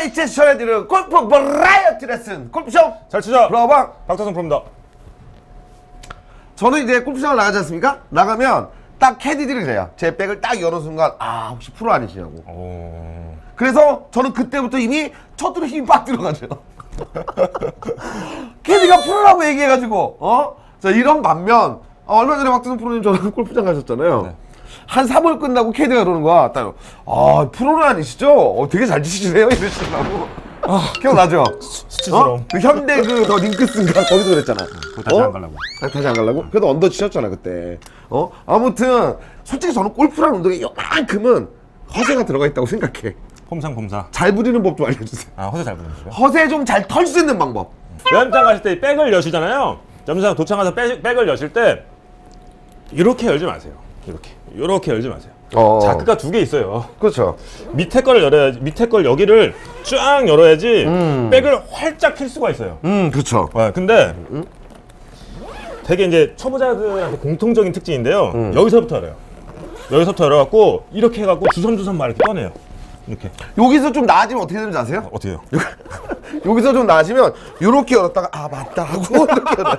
[0.00, 2.78] 매체 전해드리는 골프 버라이어티 레슨 골프쇼
[3.10, 3.48] 잘 치자.
[3.48, 4.62] 브라방 박태성 프로입니다.
[6.56, 7.98] 저는 이제 골프장을 나가지 않습니까?
[8.08, 8.68] 나가면
[8.98, 13.34] 딱 캐디들이 그래요 제 백을 딱 여는 순간 아 혹시 프로 아니시냐고 오.
[13.56, 16.46] 그래서 저는 그때부터 이미 첫 홀에 힘이 빡 들어가죠
[18.62, 20.56] 캐디가 프로라고 얘기해가지고 어?
[20.80, 24.36] 자 이런 반면 어, 얼마 전에 박태성 프로님 저랑 골프장 가셨잖아요 네.
[24.86, 26.74] 한 3홀 끝나고 캐디가 그러는 거야 딱,
[27.06, 28.30] 아 프로는 아니시죠?
[28.32, 30.28] 어, 되게 잘 치시네요 이러시더라고
[31.00, 31.42] 기억나죠?
[31.60, 32.40] 수치스러움.
[32.40, 32.44] 어?
[32.52, 34.64] 그 현대 그 더 링크스인가 거기서 그랬잖아.
[34.94, 35.54] 그거 다시 안 가려고.
[35.82, 36.44] 아, 다시 안 가려고?
[36.50, 37.78] 그래도 언더 치셨잖아 그때.
[38.10, 38.30] 어?
[38.46, 41.48] 아무튼 솔직히 저는 골프라는 운동에 요만큼은
[41.96, 43.14] 허세가 들어가 있다고 생각해.
[43.48, 44.06] 폼상 폼사.
[44.12, 45.32] 잘 부리는 법 좀 알려주세요.
[45.36, 46.12] 아 허세 잘 부르시고요.
[46.12, 47.72] 허세 좀 잘 털 수 있는 방법.
[48.12, 49.78] 연장 가실 때 백을 여시잖아요.
[50.06, 51.84] 점수장 도착해서 백, 백을 여실 때
[52.92, 53.72] 이렇게 열지 마세요.
[54.06, 55.32] 이렇게 이렇게 열지 마세요.
[55.54, 55.80] 어.
[55.82, 56.86] 자크가 두 개 있어요.
[56.98, 57.36] 그렇죠.
[57.72, 60.84] 밑에 걸 열어야지 밑에 걸 여기를 쫙 열어야지
[61.30, 62.78] 백을 활짝 필 수가 있어요.
[62.84, 63.48] 음, 그렇죠.
[63.52, 64.14] 와, 근데
[65.84, 68.32] 되게 이제 초보자들한테 공통적인 특징인데요.
[68.34, 68.52] 음.
[68.54, 69.14] 여기서부터 열어요.
[69.90, 72.52] 여기서부터 열어갖고 이렇게 해갖고 주섬주섬 막 이렇게 꺼내요.
[73.06, 75.08] 이렇게 여기서 좀 나아지면 어떻게 되는지 아세요?
[75.12, 75.40] 어떻게요?
[76.46, 79.76] 여기서 좀 나아지면 이렇게 열었다가 아 맞다 하고 이렇게 열어요.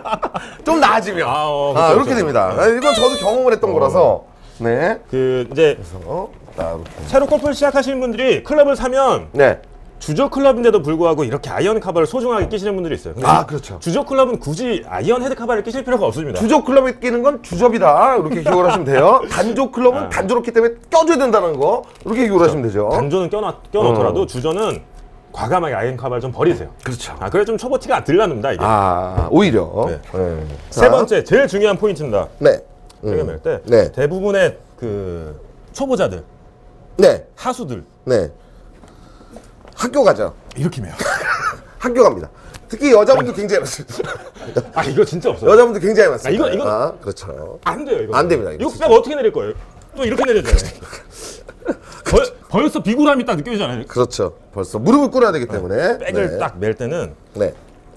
[0.65, 2.15] 좀 나아지면 아, 아, 어, 그쵸, 이렇게 그쵸.
[2.17, 2.53] 됩니다.
[2.57, 4.25] 아, 이건 저도 경험을 했던 거라서
[4.59, 4.99] 네.
[5.09, 6.89] 그 이제 어, 딱 이렇게.
[7.07, 9.61] 새로 골프를 시작하시는 분들이 클럽을 사면 네.
[10.01, 13.13] 주조 클럽인데도 불구하고 이렇게 아이언 카바를 소중하게 끼시는 분들이 있어요.
[13.13, 13.77] 근데 아, 이 그렇죠.
[13.79, 16.39] 주조 클럽은 굳이 아이언 헤드 카바를 끼실 필요가 없습니다.
[16.39, 18.15] 주조 클럽에 끼는 건 주접이다.
[18.17, 19.21] 이렇게 기억을 하시면 돼요.
[19.29, 21.83] 단조 클럽은 단조롭기 때문에 껴줘야 된다는 거.
[22.03, 22.89] 이렇게 기억을 하시면 되죠.
[22.91, 24.81] 단조는 껴놔, 껴놓더라도 주조는
[25.33, 26.69] 과감하게 아이언 카바를 좀 버리세요.
[26.83, 27.15] 그렇죠.
[27.19, 28.63] 아, 그래 좀 초보 티가 덜 납니다, 이게.
[28.65, 29.85] 아, 오히려.
[29.87, 29.99] 네.
[30.13, 30.45] 네.
[30.71, 32.27] 세 자, 번째, 제일 중요한 포인트입니다.
[32.39, 32.59] 네.
[33.03, 33.61] 백을 멜 때.
[33.65, 33.91] 네.
[33.91, 35.39] 대부분의 그
[35.73, 36.23] 초보자들,
[36.97, 37.23] 네.
[37.35, 38.31] 하수들, 네.
[39.81, 40.33] 학교 가죠.
[40.55, 40.93] 이렇게 매요.
[41.79, 42.29] 학교 갑니다.
[42.69, 44.11] 특히 여자분들 굉장히 많습니다.
[44.75, 45.49] 아, 이거 진짜 없어요.
[45.49, 46.45] 여자분들 굉장히 많습니다.
[46.45, 47.59] 아, 이거- 이거- 아, 그렇죠.
[47.65, 48.15] 안 돼요, 이거.
[48.15, 48.85] 안 됩니다, 이거 이거 진짜.
[48.87, 49.53] 어떻게 내릴 거예요?
[49.97, 50.71] 또 이렇게 내려잖아요.
[52.09, 53.87] 벌, 벌써 비굴함이 딱 느껴지잖아요.
[53.87, 54.35] 그렇죠.
[54.53, 55.97] 벌써 무릎을 꿇어야 되기 때문에.
[55.97, 56.37] 백을 네.
[56.37, 57.53] 딱 멜 때는 네.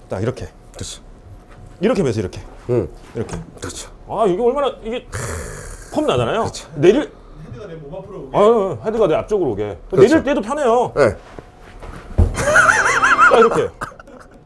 [0.09, 0.49] 딱 이렇게.
[0.73, 1.01] 그렇죠.
[1.81, 2.41] 이렇게 매서 이렇게.
[2.69, 2.89] 음.
[3.13, 3.37] 이렇게.
[3.61, 3.89] 그렇죠.
[4.09, 5.05] 아, 이게 얼마나, 이게
[5.93, 6.51] 폼 나잖아요.
[6.75, 7.11] 내릴.
[7.49, 8.37] 헤드가 내 몸 앞으로 오게.
[8.37, 9.77] 아, 헤드가 내 앞쪽으로 오게.
[9.91, 10.91] 내릴 때도 편해요.
[10.95, 11.15] 네.
[13.35, 13.69] 딱 이렇게.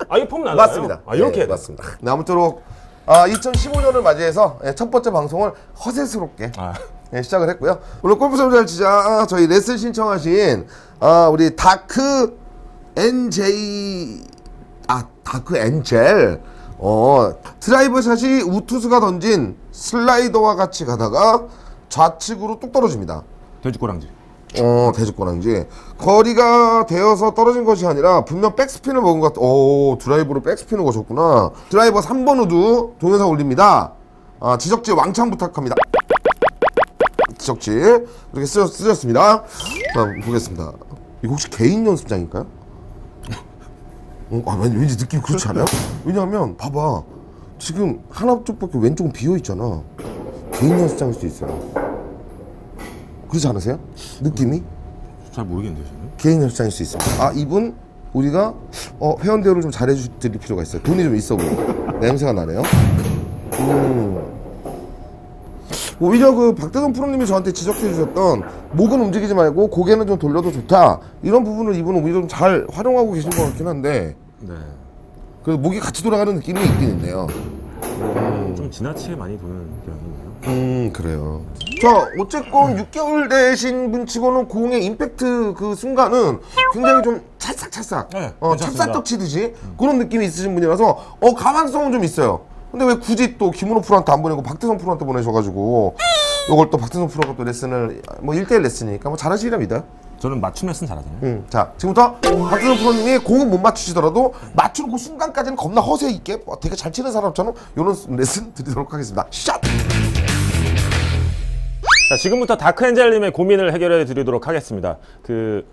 [0.07, 0.67] 아, 이게 폼 나잖아요.
[0.67, 1.01] 맞습니다.
[1.05, 1.41] 아, 이렇게.
[1.41, 1.45] 돼.
[1.45, 1.83] 맞습니다.
[2.01, 2.63] 네, 아무쪼록
[3.05, 5.51] 아, 2015년을 맞이해서 예, 첫 번째 방송을
[5.85, 6.73] 허세스럽게 아.
[7.13, 7.79] 예, 시작을 했고요.
[8.03, 10.67] 오늘 골프 선잘 치자 저희 레슨 신청하신
[10.99, 12.37] 아, 우리 다크
[12.95, 14.21] NJ
[14.87, 16.41] 아 다크 엔젤
[16.77, 21.45] 어 드라이버 샷이 우투수가 던진 슬라이더와 같이 가다가
[21.89, 23.23] 좌측으로 뚝 떨어집니다.
[23.63, 24.18] 돼지꼬랑지.
[24.57, 25.67] 어 대직권한지
[25.99, 29.41] 거리가 되어서 떨어진 것이 아니라 분명 백스핀을 먹은 것 같아.
[29.41, 31.51] 오 드라이브로 백스핀을 거셨구나.
[31.69, 33.93] 드라이버 3번 우드 동영상 올립니다.
[34.39, 35.75] 아 지적지 왕창 부탁합니다.
[37.37, 39.43] 지적지 이렇게 쓰, 쓰셨습니다.
[39.93, 40.71] 자 보겠습니다.
[41.21, 42.45] 이거 혹시 개인 연습장일까요?
[44.31, 45.65] 어, 아, 왠- 왠지 느낌이 그렇지 않아요?
[46.05, 47.01] 왜냐하면 봐봐
[47.59, 49.81] 지금 하나 쪽밖에 왼쪽은 비어 있잖아.
[50.53, 51.88] 개인 연습장일 수도 있어요.
[53.29, 53.79] 그렇지 않으세요?
[54.21, 54.61] 느낌이?
[55.31, 56.09] 잘 모르겠는데요, 저는.
[56.17, 57.23] 개인 연습장일 수 있습니다.
[57.23, 57.75] 아 이분
[58.13, 58.53] 우리가
[58.99, 60.81] 어, 회원 대우를 좀 잘해 드릴 필요가 있어요.
[60.81, 61.49] 돈이 좀 있어 보여.
[61.99, 62.61] 냄새가 나네요.
[63.59, 64.19] 음.
[66.01, 68.41] 오히려 그 박대성 프로님이 저한테 지적해 주셨던
[68.71, 73.29] 목은 움직이지 말고 고개는 좀 돌려도 좋다 이런 부분을 이분은 오히려 좀 잘 활용하고 계신
[73.31, 74.53] 것 같긴 한데 네.
[75.43, 77.27] 그 목이 같이 돌아가는 느낌이 있긴 있네요.
[78.55, 80.28] 좀 지나치게 많이 도는 경향이네요.
[80.49, 81.41] 음 그래요.
[81.81, 86.39] 자 어쨌건 6개월 되신 분치고는 공의 임팩트 그 순간은
[86.73, 88.85] 굉장히 좀 찰싹찰싹, 네, 어 괜찮습니다.
[88.85, 92.41] 찹쌀떡 치듯이 그런 느낌이 있으신 분이라서 어 가망성은 좀 있어요.
[92.71, 95.95] 근데 왜 굳이 또 김은호 프로한테 안 보내고 박태성 프로한테 보내셔가지고
[96.51, 99.83] 이걸 또 박태성 프로가 또 레슨을 뭐 1대1 레슨이니까 뭐 잘하시리라 믿어요.
[100.19, 101.19] 저는 맞춤 레슨 잘하잖아요.
[101.23, 106.59] 음, 자 지금부터 박태성 프로님이 공은 못 맞추시더라도 맞추는 그 순간까지는 겁나 허세 있게 어,
[106.59, 109.25] 되게 잘 치는 사람처럼 이런 레슨 드리도록 하겠습니다.
[109.31, 109.59] 샷!
[112.09, 114.97] 자, 지금부터 다크엔젤님의 고민을 해결해 드리도록 하겠습니다.
[115.21, 115.63] 그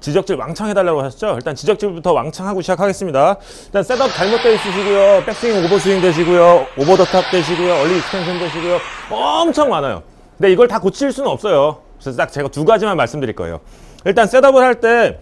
[0.00, 1.34] 지적질 왕창 해달라고 하셨죠?
[1.36, 3.36] 일단 지적질부터 왕창 하고 시작하겠습니다.
[3.66, 5.22] 일단 setup 잘못되어 있으시고요.
[5.24, 6.66] 백스윙 오버스윙 되시고요.
[6.78, 7.74] over the top 되시고요.
[7.74, 8.78] early extension 되시고요.
[9.08, 10.02] 엄청 많아요.
[10.36, 11.78] 근데 이걸 다 고칠 수는 없어요.
[12.00, 13.60] 그래서 딱 제가 두 가지만 말씀드릴 거예요.
[14.04, 15.20] 일단 setup을 할 때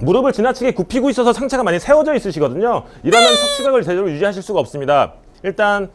[0.00, 2.84] 무릎을 지나치게 굽히고 있어서 상체가 많이 세워져 있으시거든요.
[3.02, 5.14] 이러면 척추각을 제대로 유지하실 수가 없습니다.
[5.42, 5.90] 일단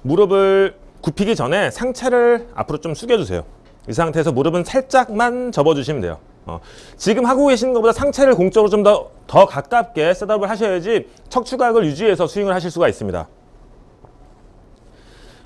[0.00, 3.44] 무릎을 굽히기 전에 상체를 앞으로 좀 숙여주세요.
[3.88, 6.18] 이 상태에서 무릎은 살짝만 접어주시면 돼요.
[6.46, 6.60] 어,
[6.96, 12.26] 지금 하고 계시는 것보다 상체를 공 쪽으로 좀 더 더 가깝게 setup을 하셔야지 척추각을 유지해서
[12.26, 13.28] 스윙을 하실 수가 있습니다.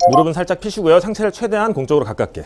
[0.09, 0.99] 무릎은 살짝 피시고요.
[0.99, 2.43] 상체를 최대한 공 쪽으로 가깝게.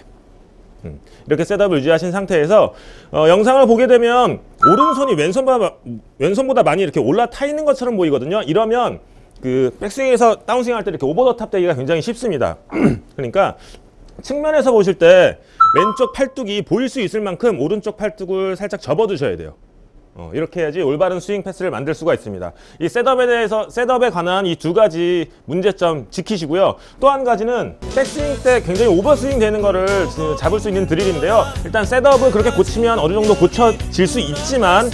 [0.85, 2.73] 음, 이렇게 setup을 유지하신 상태에서
[3.11, 5.75] 어, 영상을 보게 되면 오른손이 왼손보다
[6.19, 8.43] 왼손보다 많이 이렇게 올라타 있는 것처럼 보이거든요.
[8.43, 8.99] 이러면
[9.41, 12.57] 그 백스윙에서 다운스윙 할 때 이렇게 over the top 되기가 굉장히 쉽습니다.
[13.15, 13.55] 그러니까
[14.21, 15.39] 측면에서 보실 때
[15.75, 19.55] 왼쪽 팔뚝이 보일 수 있을 만큼 오른쪽 팔뚝을 살짝 접어두셔야 돼요.
[20.13, 22.51] 어, 이렇게 해야지 올바른 swing path를 만들 수가 있습니다.
[22.81, 26.75] 이 setup에 대해서 setup에 관한 이 두 가지 문제점 지키시고요.
[26.99, 31.45] 또 한 가지는 백스윙 때 굉장히 오버스윙 되는 거를 그 잡을 수 있는 drill인데요.
[31.63, 34.89] 일단 setup을 그렇게 고치면 어느 정도 고쳐질 수 있지만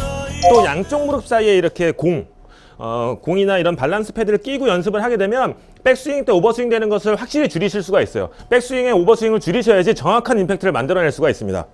[0.52, 2.28] 또 양쪽 무릎 사이에 이렇게 공
[2.78, 7.50] 어, 공이나 이런 balance pad를 끼고 연습을 하게 되면 백스윙 때 오버스윙 되는 것을 확실히
[7.50, 8.30] 줄이실 수가 있어요.
[8.50, 11.66] 백스윙의 오버스윙을 줄이셔야지 정확한 임팩트를 만들어낼 수가 있습니다.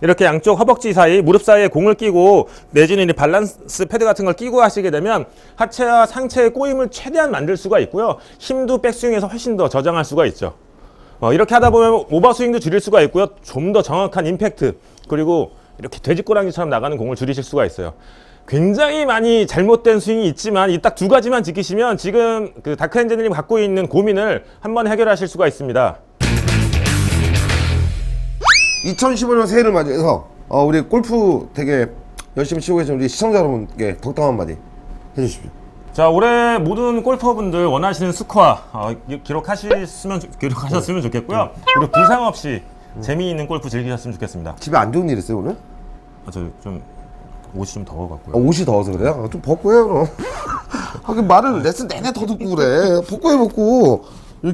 [0.00, 4.62] 이렇게 양쪽 허벅지 사이, 무릎 사이에 공을 끼고 내지는 이 balance pad 같은 걸 끼고
[4.62, 5.24] 하시게 되면
[5.56, 8.18] 하체와 상체의 꼬임을 최대한 만들 수가 있고요.
[8.38, 10.54] 힘도 백스윙에서 훨씬 더 저장할 수가 있죠.
[11.20, 13.28] 어, 이렇게 하다 보면 오버스윙도 줄일 수가 있고요.
[13.42, 14.76] 좀 더 정확한 임팩트
[15.08, 17.94] 그리고 이렇게 돼지꼬랑지처럼 나가는 공을 줄이실 수가 있어요.
[18.48, 23.86] 굉장히 많이 잘못된 스윙이 있지만 이 딱 두 가지만 지키시면 지금 그 다크엔젤님 갖고 있는
[23.88, 25.96] 고민을 한번 해결하실 수가 있습니다.
[28.86, 31.88] 2015년 새해를 맞이해서 어, 우리 골프 되게
[32.38, 34.56] 열심히 치고 계신 우리 시청자 여러분께 덕담 한마디
[35.18, 35.50] 해주십시오.
[35.92, 41.50] 자 올해 모든 골퍼분들 원하시는 스코어 어, 기- 기록하셨으면 좋- 기록하셨으면 좋겠고요.
[41.74, 42.62] 그리고 부상 없이
[43.02, 44.56] 재미있는 골프 즐기셨으면 좋겠습니다.
[44.58, 45.56] 집에 안 좋은 일 있어요 오늘?
[46.24, 46.80] 아, 저좀
[47.54, 48.34] 옷이 좀 더워갖고요.
[48.34, 49.22] 아, 옷이 더워서 그래요?
[49.24, 50.06] 아, 좀 벗고 해요 그럼.
[51.04, 53.00] 아, 그 말을 레슨 내내 더 듣고 그래.
[53.08, 54.04] 벗고 해 벗고.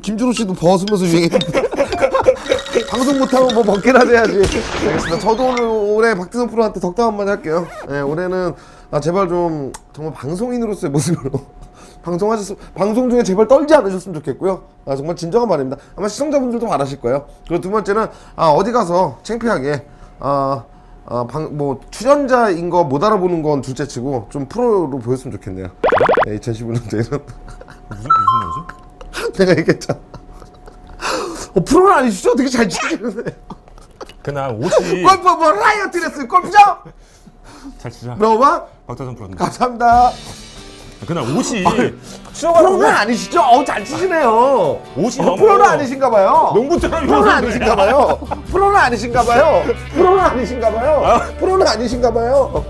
[0.02, 1.28] 김준호 씨도 벗으면서 유행해.
[2.90, 4.32] 방송 못하고 뭐 벗기라도 해야지.
[4.36, 5.18] 알겠습니다.
[5.18, 7.66] 저도 오늘 올해 박태선 프로한테 덕담 한마디 할게요.
[7.88, 8.54] 네, 올해는
[8.90, 11.30] 아, 제발 좀 정말 방송인으로서의 모습으로
[12.02, 14.62] 방송하셨 방송 중에 제발 떨지 않으셨으면 좋겠고요.
[14.86, 15.76] 아, 정말 진정한 말입니다.
[15.96, 17.26] 아마 시청자분들도 바라실 거예요.
[17.48, 18.06] 그리고 두 번째는
[18.36, 19.86] 아, 어디 가서 창피하게
[20.20, 20.64] 아,
[21.06, 25.68] 아, 방, 뭐 출연자인 거 못 알아보는 건 둘째치고 좀 프로로 보였으면 좋겠네요.
[26.26, 27.20] 네, 2015년도에는 무슨
[27.90, 28.08] 무슨
[28.40, 29.32] 말이죠?
[29.38, 29.98] 내가 얘기했잖아.
[31.54, 32.34] 어, 프로는 아니시죠?
[32.36, 33.36] 되게 잘 치시는데.
[34.22, 36.78] 그날 옷이 골프 뭐 라이어 드레스 골프장
[37.78, 38.14] 잘 치자.
[38.14, 38.64] 물어봐.
[38.86, 39.36] 박태선 프로님.
[39.36, 40.10] 감사합니다.
[41.06, 41.98] 그날 옷이 프로는
[42.32, 43.40] 수영하는 아니시죠?
[43.42, 44.80] 어우 잘 치시네요.
[44.96, 46.52] 옷이 어, 너무 프로는 아니신가 봐요.
[46.54, 47.46] 농구 처럼 프로는 입었는데.
[47.46, 48.18] 아니신가 봐요.
[48.54, 49.64] 프로는 아니신가 봐요.
[49.94, 51.20] 프로는 아니신가 봐요.
[51.40, 52.64] 프로는 아니신가 봐요.